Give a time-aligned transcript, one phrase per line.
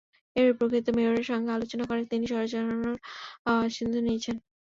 [0.35, 2.95] এরই পরিপ্রেক্ষিতে মেয়রের সঙ্গে আলোচনা করে তিনি সরে দাঁড়ানোর
[3.69, 4.35] সিদ্ধান্ত নিয়েছেন।